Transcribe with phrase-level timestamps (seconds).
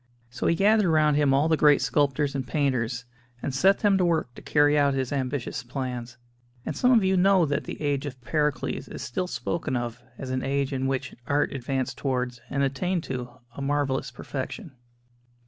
[0.31, 3.05] So he gathered round him all the great sculptors and painters,
[3.43, 6.17] and set them to work to carry out his ambitious plans;
[6.65, 10.31] and some of you know that the "Age of Pericles" is still spoken of as
[10.31, 14.71] an age in which art advanced towards and attained to a marvellous perfection.